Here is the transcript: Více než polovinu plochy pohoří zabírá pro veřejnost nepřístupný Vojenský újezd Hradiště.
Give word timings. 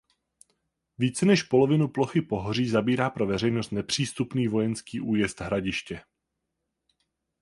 Více 0.97 1.25
než 1.25 1.43
polovinu 1.43 1.87
plochy 1.87 2.21
pohoří 2.21 2.69
zabírá 2.69 3.09
pro 3.09 3.25
veřejnost 3.27 3.71
nepřístupný 3.71 4.47
Vojenský 4.47 5.01
újezd 5.01 5.41
Hradiště. 5.41 6.01